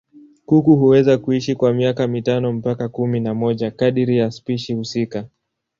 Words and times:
Kuku 0.45 0.75
huweza 0.75 1.17
kuishi 1.17 1.55
kwa 1.55 1.73
miaka 1.73 2.07
mitano 2.07 2.53
mpaka 2.53 2.89
kumi 2.89 3.19
na 3.19 3.33
moja 3.33 3.71
kadiri 3.71 4.17
ya 4.17 4.31
spishi 4.31 4.73
husika. 4.73 5.27